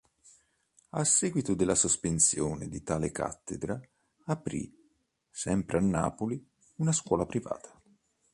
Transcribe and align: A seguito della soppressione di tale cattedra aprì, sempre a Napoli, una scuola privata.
A 0.93 1.03
seguito 1.03 1.53
della 1.53 1.75
soppressione 1.75 2.67
di 2.67 2.81
tale 2.81 3.11
cattedra 3.11 3.79
aprì, 4.25 4.75
sempre 5.29 5.77
a 5.77 5.81
Napoli, 5.81 6.43
una 6.77 6.91
scuola 6.91 7.27
privata. 7.27 7.79